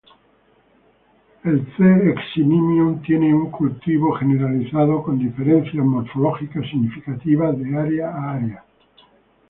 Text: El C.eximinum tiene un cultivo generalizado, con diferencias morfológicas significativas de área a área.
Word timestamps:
El 1.43 1.59
C.eximinum 1.77 3.03
tiene 3.03 3.35
un 3.35 3.51
cultivo 3.51 4.13
generalizado, 4.13 5.03
con 5.03 5.19
diferencias 5.19 5.85
morfológicas 5.85 6.67
significativas 6.71 7.55
de 7.59 7.77
área 7.77 8.09
a 8.09 8.31
área. 8.33 8.65